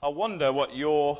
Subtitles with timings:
[0.00, 1.18] I wonder what your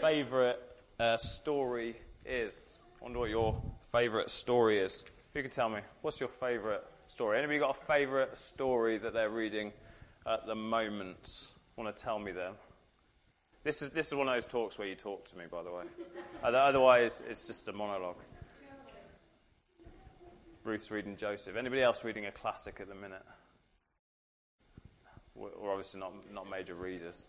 [0.00, 0.56] favourite
[0.98, 2.76] uh, story is.
[3.00, 5.04] I wonder what your favourite story is.
[5.32, 5.78] Who can tell me?
[6.02, 7.38] What's your favourite story?
[7.38, 9.72] Anybody got a favourite story that they're reading
[10.26, 11.52] at the moment?
[11.76, 12.54] Want to tell me them?
[13.62, 15.70] This is, this is one of those talks where you talk to me, by the
[15.70, 15.84] way.
[16.42, 18.16] Otherwise, it's just a monologue.
[20.64, 21.54] Ruth's reading Joseph.
[21.54, 23.24] Anybody else reading a classic at the minute?
[25.36, 27.28] We're obviously not, not major readers.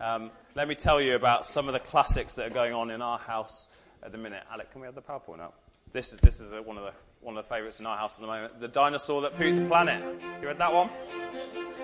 [0.00, 3.00] Um, let me tell you about some of the classics that are going on in
[3.00, 3.66] our house
[4.02, 4.42] at the minute.
[4.52, 5.58] Alec, can we have the PowerPoint up?
[5.92, 8.18] This is, this is a, one, of the, one of the favourites in our house
[8.18, 8.60] at the moment.
[8.60, 10.04] The Dinosaur That Pooped the Planet.
[10.42, 10.90] You read that one?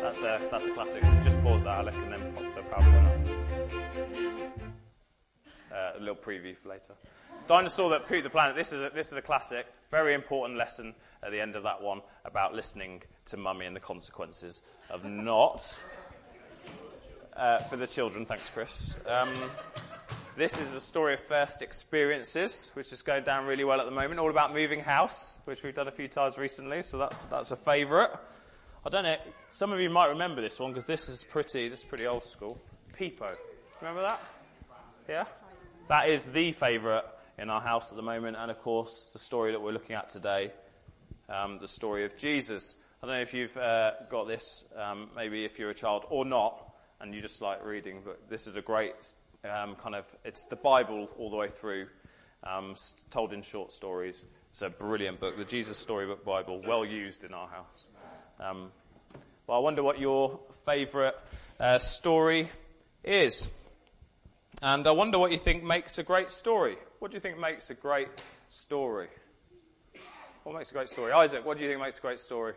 [0.02, 1.02] That's a, that's a classic.
[1.22, 3.18] Just pause that, Alec, and then pop the PowerPoint up.
[5.72, 6.92] Uh, a little preview for later.
[7.46, 8.56] Dinosaur That Pooped the Planet.
[8.56, 9.66] This is, a, this is a classic.
[9.90, 13.80] Very important lesson at the end of that one about listening to mummy and the
[13.80, 15.82] consequences of not
[17.36, 18.26] uh, for the children.
[18.26, 18.96] Thanks, Chris.
[19.06, 19.32] Um,
[20.36, 23.92] this is a story of first experiences, which is going down really well at the
[23.92, 24.18] moment.
[24.18, 27.56] All about moving house, which we've done a few times recently, so that's that's a
[27.56, 28.10] favourite.
[28.84, 29.16] I don't know.
[29.50, 31.68] Some of you might remember this one because this is pretty.
[31.68, 32.58] This is pretty old school.
[32.98, 33.34] Peepo,
[33.80, 34.20] remember that?
[35.08, 35.24] Yeah,
[35.88, 37.04] that is the favourite
[37.38, 40.08] in our house at the moment, and of course the story that we're looking at
[40.08, 40.52] today,
[41.28, 42.78] um, the story of Jesus.
[43.02, 46.24] I don't know if you've uh, got this, um, maybe if you're a child or
[46.24, 46.71] not
[47.02, 48.00] and you just like reading.
[48.04, 48.94] But this is a great
[49.44, 51.88] um, kind of, it's the Bible all the way through,
[52.44, 52.76] um,
[53.10, 54.24] told in short stories.
[54.50, 57.88] It's a brilliant book, the Jesus Storybook Bible, well used in our house.
[58.38, 58.70] Um,
[59.46, 61.14] well, I wonder what your favourite
[61.58, 62.48] uh, story
[63.02, 63.48] is.
[64.62, 66.76] And I wonder what you think makes a great story.
[67.00, 68.08] What do you think makes a great
[68.48, 69.08] story?
[70.44, 71.12] What makes a great story?
[71.12, 72.54] Isaac, what do you think makes a great story?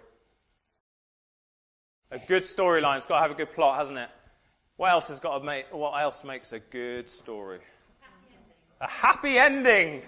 [2.12, 2.98] A good storyline.
[2.98, 4.10] It's got to have a good plot, hasn't it?
[4.78, 7.60] What else has got to make, what else makes a good story?
[8.82, 10.02] A happy ending.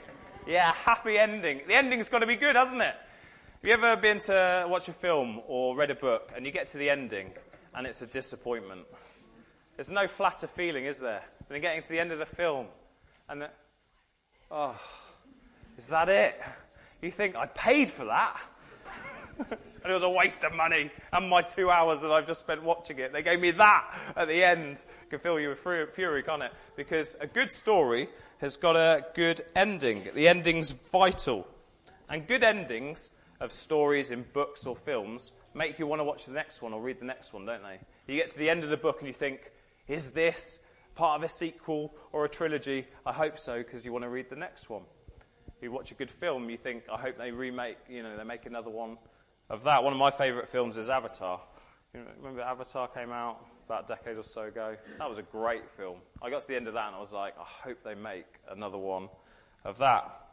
[0.46, 1.62] Yeah, a happy ending.
[1.68, 2.94] The ending's got to be good, hasn't it?
[2.94, 6.68] Have you ever been to watch a film or read a book and you get
[6.68, 7.32] to the ending
[7.76, 8.82] and it's a disappointment?
[9.78, 12.68] There's no flatter feeling, is there, than getting to the end of the film
[13.30, 13.50] and, the,
[14.52, 14.76] oh,
[15.78, 16.42] is that it?
[17.02, 18.38] You think, I paid for that.
[19.50, 22.64] and it was a waste of money and my two hours that I've just spent
[22.64, 23.14] watching it.
[23.14, 24.84] They gave me that at the end.
[25.10, 26.52] Can fill you with fury, can't it?
[26.76, 28.10] Because a good story
[28.40, 30.04] has got a good ending.
[30.14, 31.48] The ending's vital.
[32.10, 36.34] And good endings of stories in books or films make you want to watch the
[36.34, 37.80] next one or read the next one, don't they?
[38.12, 39.52] You get to the end of the book and you think,
[39.88, 40.64] is this
[40.96, 42.88] part of a sequel or a trilogy?
[43.06, 44.84] I hope so, because you want to read the next one.
[45.62, 48.46] You watch a good film, you think, I hope they remake, you know, they make
[48.46, 48.98] another one
[49.50, 51.40] of that, one of my favourite films is Avatar.
[51.94, 54.76] You remember Avatar came out about a decade or so ago?
[55.00, 56.00] That was a great film.
[56.22, 58.26] I got to the end of that and I was like, I hope they make
[58.50, 59.10] another one
[59.64, 60.28] of that.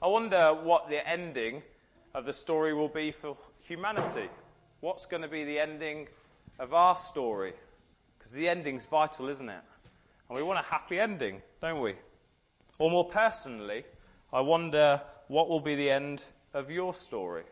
[0.00, 1.62] I wonder what the ending
[2.14, 4.28] of the story will be for humanity.
[4.80, 6.06] What's going to be the ending
[6.58, 7.52] of our story?
[8.16, 9.60] Because the ending's vital, isn't it?
[10.28, 11.94] And we want a happy ending, don't we?
[12.78, 13.84] Or more personally,
[14.32, 16.22] I wonder what will be the end
[16.54, 17.42] of your story.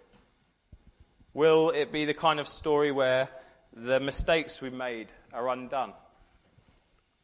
[1.36, 3.28] Will it be the kind of story where
[3.74, 5.92] the mistakes we made are undone?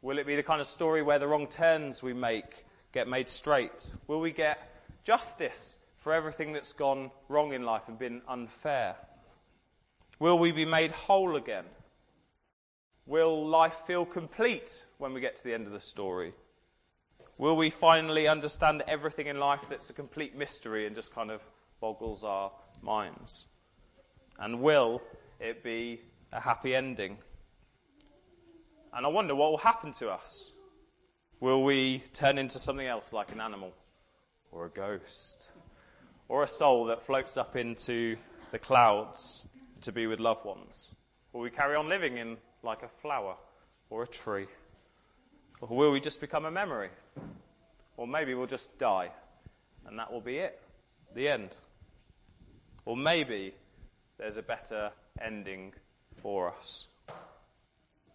[0.03, 3.27] Will it be the kind of story where the wrong turns we make get made
[3.27, 3.91] straight?
[4.05, 4.59] Will we get
[5.03, 8.97] justice for everything that's gone wrong in life and been unfair?
[10.19, 11.65] Will we be made whole again?
[13.07, 16.33] Will life feel complete when we get to the end of the story?
[17.39, 21.41] Will we finally understand everything in life that's a complete mystery and just kind of
[21.81, 22.51] boggles our
[22.83, 23.47] minds?
[24.39, 25.01] And will
[25.39, 26.01] it be
[26.31, 27.17] a happy ending?
[28.93, 30.51] And I wonder what will happen to us.
[31.39, 33.73] Will we turn into something else like an animal
[34.51, 35.51] or a ghost
[36.29, 38.15] or a soul that floats up into
[38.51, 39.47] the clouds
[39.81, 40.91] to be with loved ones?
[41.33, 43.35] Will we carry on living in like a flower
[43.89, 44.47] or a tree?
[45.59, 46.89] Or will we just become a memory?
[47.97, 49.09] Or maybe we'll just die
[49.85, 50.61] and that will be it,
[51.13, 51.57] the end.
[52.85, 53.53] Or maybe
[54.17, 55.73] there's a better ending
[56.15, 56.87] for us.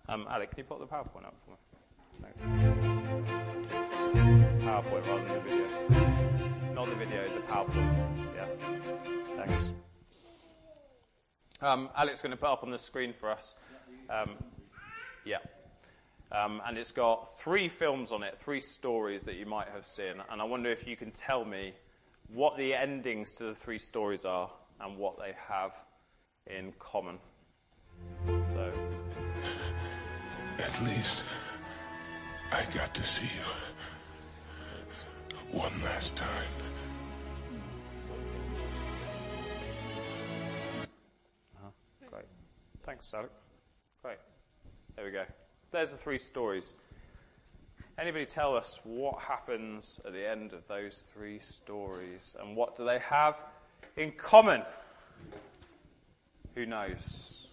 [0.09, 1.57] Um, Alec, can you put the PowerPoint up for me?
[2.23, 2.43] Thanks.
[4.65, 5.67] PowerPoint rather than the video.
[6.75, 8.17] Not the video, the PowerPoint.
[8.35, 8.47] Yeah.
[9.37, 9.71] Thanks.
[11.61, 13.57] Um, Alec's going to put up on the screen for us.
[14.09, 14.31] Um,
[15.25, 15.39] yeah.
[16.31, 20.15] Um, and it's got three films on it, three stories that you might have seen.
[20.31, 21.73] And I wonder if you can tell me
[22.29, 25.73] what the endings to the three stories are and what they have
[26.57, 27.19] in common.
[28.27, 28.73] So.
[30.59, 31.23] At least
[32.51, 33.45] I got to see you
[35.59, 36.29] one last time.
[41.57, 41.71] Uh-huh.
[42.07, 42.25] Great.
[42.83, 43.31] Thanks, Alec.
[44.03, 44.19] Great.
[44.97, 45.25] There we go.
[45.71, 46.75] There's the three stories.
[47.99, 52.85] Anybody tell us what happens at the end of those three stories and what do
[52.85, 53.43] they have
[53.97, 54.63] in common?
[56.59, 57.47] Who knows?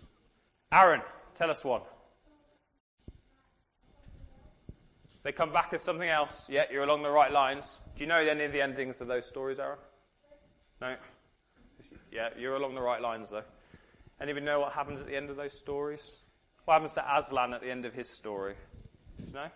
[0.71, 1.03] Aaron,
[1.35, 1.81] tell us one.
[5.21, 6.49] They come back as something else.
[6.49, 7.81] Yeah, you're along the right lines.
[7.95, 9.77] Do you know any of the endings of those stories, Aaron?
[10.81, 10.95] No?
[12.11, 13.43] Yeah, you're along the right lines, though.
[14.19, 16.17] Anybody know what happens at the end of those stories?
[16.63, 18.55] What happens to Aslan at the end of his story?
[19.19, 19.49] Do you know?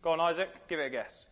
[0.00, 1.26] Go on, Isaac, give it a guess.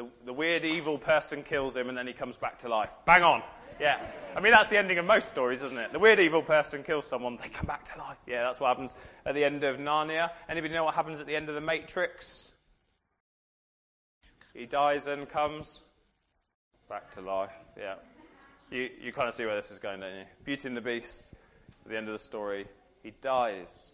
[0.00, 2.96] The, the weird evil person kills him and then he comes back to life.
[3.04, 3.42] Bang on.
[3.78, 3.98] Yeah.
[4.34, 5.92] I mean, that's the ending of most stories, isn't it?
[5.92, 8.16] The weird evil person kills someone, they come back to life.
[8.26, 8.94] Yeah, that's what happens
[9.26, 10.30] at the end of Narnia.
[10.48, 12.52] Anybody know what happens at the end of The Matrix?
[14.54, 15.84] He dies and comes
[16.88, 17.52] back to life.
[17.78, 17.96] Yeah.
[18.70, 20.24] You, you kind of see where this is going, don't you?
[20.44, 21.34] Beauty and the Beast,
[21.84, 22.66] at the end of the story,
[23.02, 23.92] he dies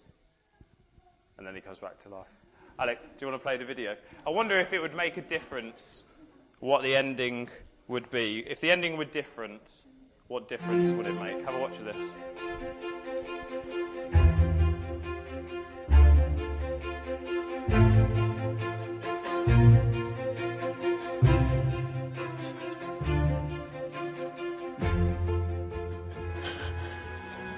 [1.36, 2.35] and then he comes back to life.
[2.78, 3.96] Alec, do you want to play the video?
[4.26, 6.04] I wonder if it would make a difference
[6.60, 7.48] what the ending
[7.88, 8.44] would be.
[8.46, 9.82] If the ending were different,
[10.28, 11.42] what difference would it make?
[11.46, 11.96] Have a watch of this.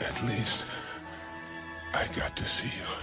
[0.00, 0.65] At least
[1.93, 2.97] I got to see you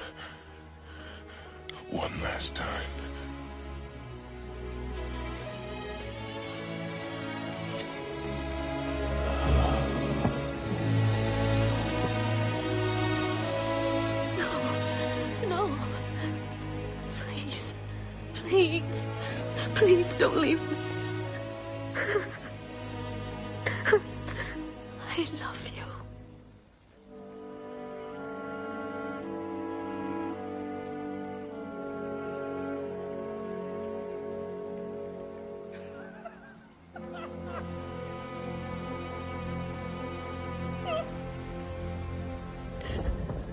[19.75, 20.77] Please don't leave me.
[25.09, 25.83] I love you.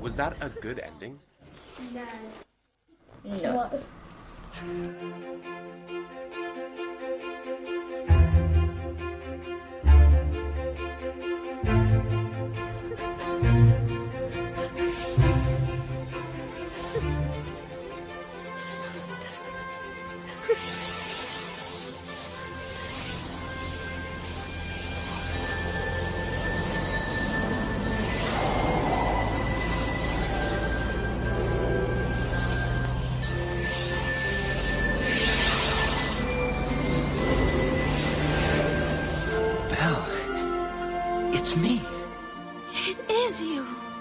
[0.00, 1.18] Was that a good ending?
[3.24, 3.70] Belle,
[43.62, 43.91] is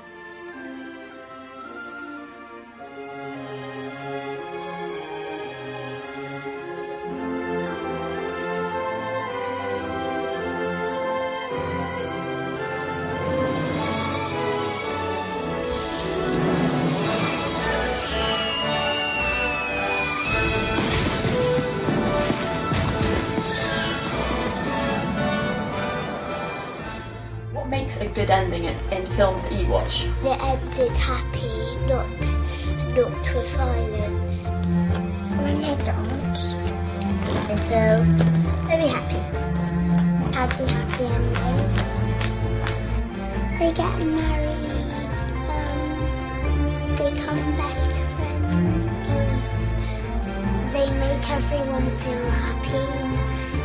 [28.31, 30.07] ending in, in films that you watch?
[30.23, 32.07] They ended happy, not
[32.95, 34.49] not with violence.
[35.43, 36.39] When they don't,
[37.47, 37.99] they feel
[38.67, 39.21] very happy.
[40.33, 41.71] Happy, happy ending.
[43.59, 44.91] They get married.
[45.51, 49.41] Um, they become best friends.
[50.73, 52.85] They make everyone feel happy.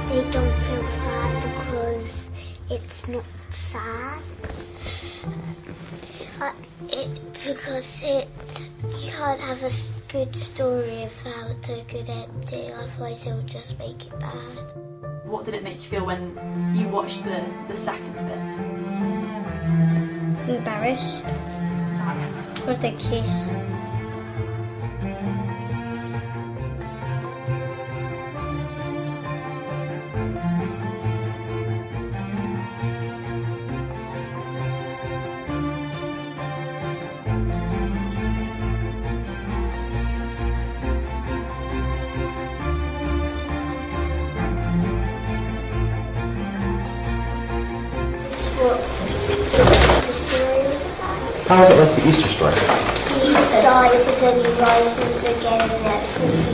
[0.08, 2.30] They don't feel sad because
[2.68, 4.23] it's not sad.
[6.41, 6.53] Uh,
[6.88, 8.29] it, because it
[8.99, 9.71] you can't have a
[10.12, 14.73] good story without a good ending, otherwise it'll just make it bad.
[15.25, 18.38] What did it make you feel when you watched the, the second bit?
[20.57, 21.25] Embarrassed
[22.67, 23.50] because they kiss.
[48.57, 50.63] The story.
[51.47, 52.55] How is it like the Easter story?
[53.21, 53.33] He
[53.63, 56.46] dies and then he rises again and everything's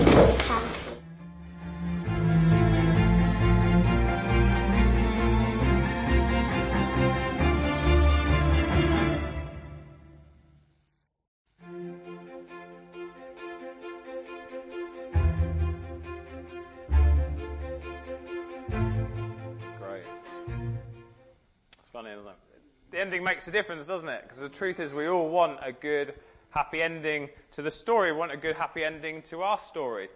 [23.03, 24.23] ending makes a difference, doesn't it?
[24.23, 26.15] Because the truth is, we all want a good,
[26.51, 28.13] happy ending to the story.
[28.13, 30.09] We want a good, happy ending to our story.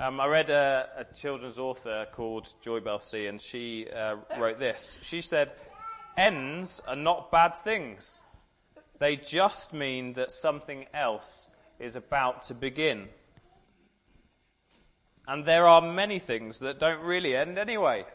[0.00, 4.96] Um, I read a, a children's author called Joy Belsey, and she uh, wrote this.
[5.02, 5.52] She said,
[6.16, 8.22] Ends are not bad things.
[8.98, 11.46] They just mean that something else
[11.78, 13.08] is about to begin.
[15.28, 18.06] And there are many things that don't really end anyway.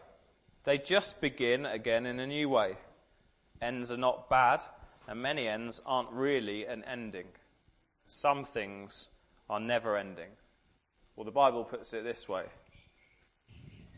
[0.64, 2.78] They just begin again in a new way.
[3.62, 4.62] Ends are not bad,
[5.08, 7.28] and many ends aren't really an ending.
[8.06, 9.10] Some things
[9.50, 10.30] are never ending.
[11.16, 12.46] Well, the Bible puts it this way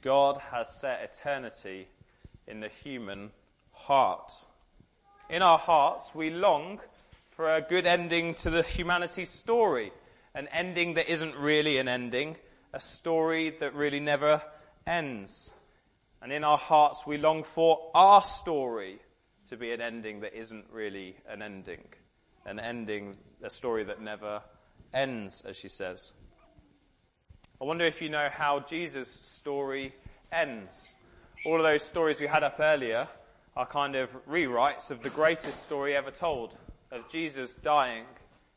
[0.01, 1.87] God has set eternity
[2.45, 3.31] in the human
[3.71, 4.31] heart.
[5.29, 6.79] In our hearts, we long
[7.27, 9.91] for a good ending to the humanity story,
[10.33, 12.37] an ending that isn't really an ending,
[12.73, 14.41] a story that really never
[14.85, 15.49] ends.
[16.21, 18.99] And in our hearts, we long for our story
[19.49, 21.83] to be an ending that isn't really an ending.
[22.45, 24.41] An ending, a story that never
[24.93, 26.13] ends, as she says.
[27.59, 29.93] I wonder if you know how Jesus' story
[30.31, 30.95] ends.
[31.45, 33.07] All of those stories we had up earlier
[33.55, 36.57] are kind of rewrites of the greatest story ever told
[36.91, 38.05] of Jesus dying,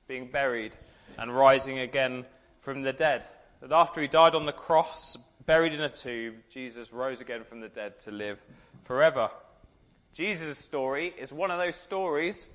[0.07, 0.77] being buried,
[1.19, 2.25] and rising again
[2.59, 3.25] from the dead.
[3.61, 5.17] That after he died on the cross,
[5.47, 8.45] buried in a tomb, Jesus rose again from the dead to live
[8.83, 9.31] forever.
[10.15, 12.51] Jesus' story is one of those stories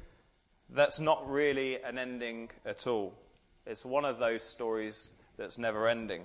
[0.70, 3.14] that's not really an ending at all.
[3.66, 6.24] It's one of those stories that's never ending.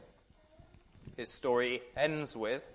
[1.17, 2.69] His story ends with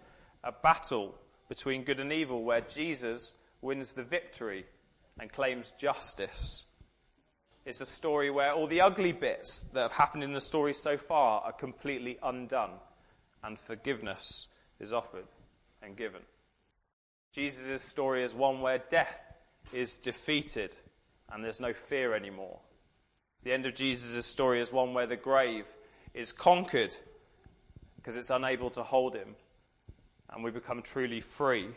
[0.43, 1.15] a battle
[1.49, 4.65] between good and evil where Jesus wins the victory
[5.19, 6.65] and claims justice.
[7.65, 10.97] It's a story where all the ugly bits that have happened in the story so
[10.97, 12.71] far are completely undone
[13.43, 14.47] and forgiveness
[14.79, 15.25] is offered
[15.81, 16.21] and given.
[17.35, 19.33] Jesus' story is one where death
[19.73, 20.73] is defeated
[21.29, 22.59] and there's no fear anymore.
[23.43, 25.67] The end of Jesus' story is one where the grave
[26.13, 26.95] is conquered
[27.97, 29.35] because it's unable to hold him
[30.29, 31.67] and we become truly free.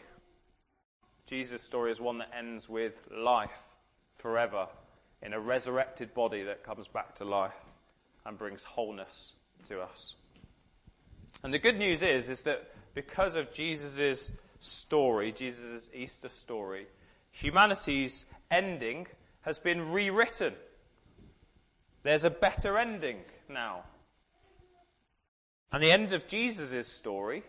[1.26, 3.74] Jesus' story is one that ends with life
[4.14, 4.68] forever
[5.22, 7.64] in a resurrected body that comes back to life
[8.24, 9.34] and brings wholeness
[9.64, 10.14] to us.
[11.42, 16.86] And the good news is, is that because of Jesus' story, Jesus' Easter story,
[17.30, 19.06] humanity's ending
[19.42, 20.54] has been rewritten.
[22.02, 23.84] There's a better ending now.
[25.70, 27.42] And the end of Jesus' story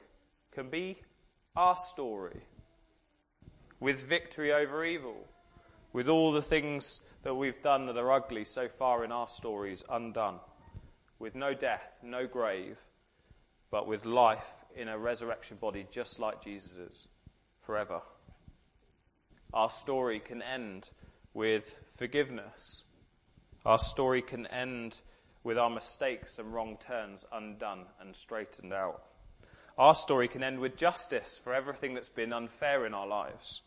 [0.51, 0.97] can be
[1.55, 2.41] our story.
[3.79, 5.15] With victory over evil.
[5.93, 9.83] With all the things that we've done that are ugly so far in our stories
[9.89, 10.39] undone.
[11.17, 12.79] With no death, no grave,
[13.71, 17.07] but with life in a resurrection body just like Jesus's
[17.61, 18.01] forever.
[19.53, 20.89] Our story can end
[21.33, 22.83] with forgiveness.
[23.65, 25.01] Our story can end
[25.43, 29.03] with our mistakes and wrong turns undone and straightened out.
[29.77, 33.61] Our story can end with justice for everything that's been unfair in our lives.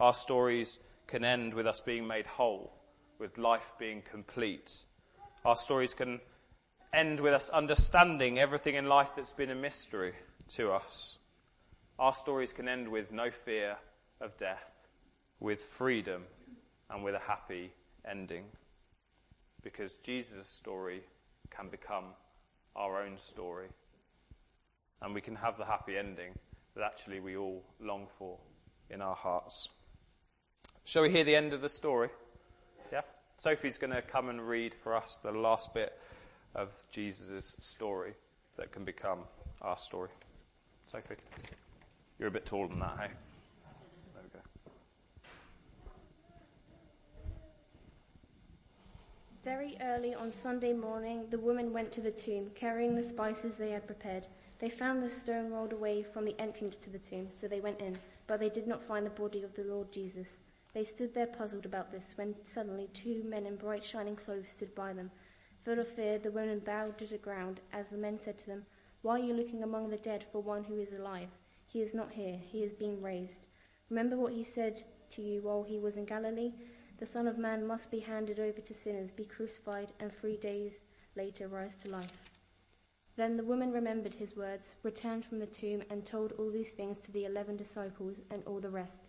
[0.00, 2.72] Our stories can end with us being made whole,
[3.18, 4.84] with life being complete.
[5.44, 6.20] Our stories can
[6.94, 10.14] end with us understanding everything in life that's been a mystery
[10.48, 11.18] to us.
[11.98, 13.76] Our stories can end with no fear
[14.20, 14.86] of death,
[15.40, 16.22] with freedom,
[16.88, 17.72] and with a happy
[18.08, 18.44] ending.
[19.62, 21.02] Because Jesus' story
[21.50, 22.04] can become
[22.76, 23.68] our own story.
[25.02, 26.32] And we can have the happy ending
[26.74, 28.38] that actually we all long for
[28.90, 29.68] in our hearts.
[30.84, 32.10] Shall we hear the end of the story?
[32.92, 33.02] Yeah?
[33.36, 35.98] Sophie's going to come and read for us the last bit
[36.54, 38.14] of Jesus' story
[38.56, 39.20] that can become
[39.62, 40.10] our story.
[40.86, 41.16] Sophie,
[42.18, 43.08] you're a bit taller than that, hey?
[44.14, 44.40] There we go.
[49.44, 53.70] Very early on Sunday morning, the women went to the tomb, carrying the spices they
[53.70, 54.28] had prepared.
[54.60, 57.80] They found the stone rolled away from the entrance to the tomb, so they went
[57.80, 60.38] in, but they did not find the body of the Lord Jesus.
[60.72, 64.74] They stood there puzzled about this, when suddenly two men in bright shining clothes stood
[64.74, 65.10] by them.
[65.64, 68.66] Full of fear, the women bowed to the ground, as the men said to them,
[69.00, 71.30] Why are you looking among the dead for one who is alive?
[71.66, 73.46] He is not here, he is being raised.
[73.88, 76.52] Remember what he said to you while he was in Galilee?
[76.98, 80.80] The Son of Man must be handed over to sinners, be crucified, and three days
[81.16, 82.20] later rise to life.
[83.16, 86.98] Then the woman remembered his words, returned from the tomb, and told all these things
[86.98, 89.02] to the eleven disciples and all the rest.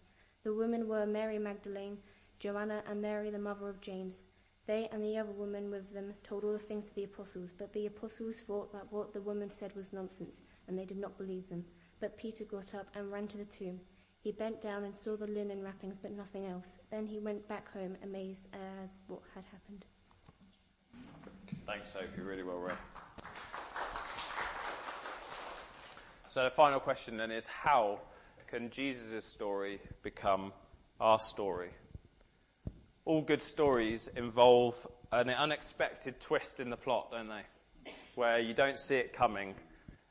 [0.44, 1.98] The women were Mary Magdalene,
[2.40, 4.26] Joanna, and Mary, the mother of James.
[4.68, 7.72] They and the other woman with them told all the things to the apostles, but
[7.74, 11.50] the apostles thought that what the woman said was nonsense, and they did not believe
[11.50, 11.66] them.
[12.00, 13.80] But Peter got up and ran to the tomb.
[14.22, 16.78] He bent down and saw the linen wrappings, but nothing else.
[16.90, 19.86] Then he went back home, amazed as what had happened.
[21.68, 22.22] Thanks, Sophie.
[22.22, 22.78] Really well read.
[26.28, 28.02] So the final question then is how
[28.48, 30.52] can Jesus' story become
[31.00, 31.70] our story?
[33.06, 37.92] All good stories involve an unexpected twist in the plot, don't they?
[38.16, 39.54] Where you don't see it coming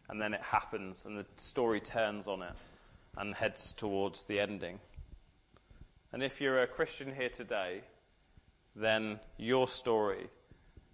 [0.09, 2.53] and then it happens and the story turns on it
[3.17, 4.79] and heads towards the ending.
[6.13, 7.81] And if you're a Christian here today,
[8.77, 10.29] then your story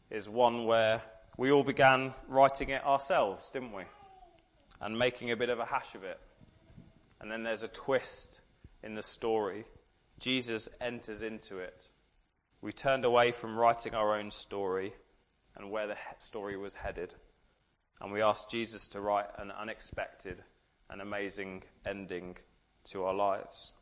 [0.09, 1.03] is one where
[1.37, 3.83] we all began writing it ourselves, didn't we?
[4.81, 6.19] And making a bit of a hash of it.
[7.21, 8.41] And then there's a twist
[8.83, 9.67] in the story.
[10.21, 11.91] Jesus enters into it.
[12.61, 14.93] We turned away from writing our own story
[15.57, 17.15] and where the story was headed.
[18.03, 20.43] And we asked Jesus to write an unexpected
[20.91, 22.37] and amazing ending
[22.85, 23.73] to our lives.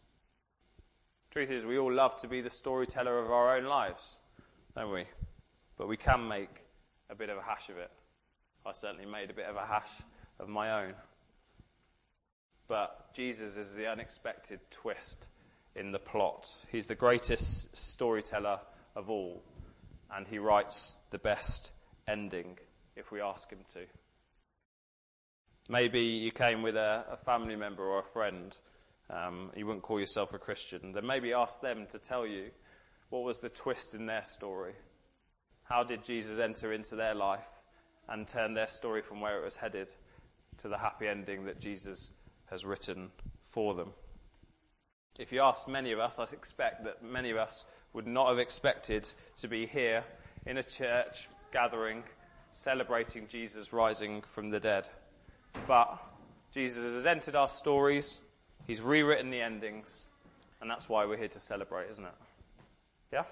[1.32, 4.18] Truth is, we all love to be the storyteller of our own lives,
[4.76, 5.06] don't we?
[5.76, 6.62] But we can make
[7.10, 7.90] a bit of a hash of it.
[8.64, 9.90] I certainly made a bit of a hash
[10.38, 10.94] of my own.
[12.68, 15.28] But Jesus is the unexpected twist
[15.74, 16.48] in the plot.
[16.70, 18.60] He's the greatest storyteller
[18.96, 19.42] of all,
[20.14, 21.72] and he writes the best
[22.06, 22.58] ending
[22.96, 23.80] if we ask him to.
[25.68, 28.56] Maybe you came with a, a family member or a friend.
[29.10, 30.92] Um, you wouldn't call yourself a Christian.
[30.92, 32.50] Then maybe ask them to tell you
[33.10, 34.72] what was the twist in their story.
[35.64, 37.48] How did Jesus enter into their life
[38.08, 39.92] and turn their story from where it was headed
[40.58, 42.10] to the happy ending that Jesus
[42.50, 43.10] has written
[43.42, 43.92] for them?
[45.18, 48.38] If you ask many of us, I expect that many of us would not have
[48.38, 50.04] expected to be here
[50.46, 52.04] in a church gathering
[52.50, 54.88] celebrating Jesus rising from the dead.
[55.66, 55.98] But
[56.52, 58.20] Jesus has entered our stories,
[58.66, 60.04] He's rewritten the endings,
[60.60, 62.14] and that's why we're here to celebrate, isn't it?
[63.12, 63.24] Yeah?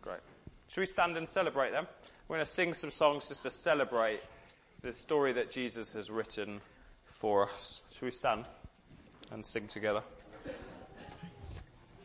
[0.00, 0.20] Great.
[0.68, 1.86] Should we stand and celebrate them?
[2.26, 4.20] We're going to sing some songs just to celebrate
[4.80, 6.60] the story that Jesus has written
[7.04, 7.82] for us.
[7.92, 8.46] Should we stand
[9.30, 10.02] and sing together?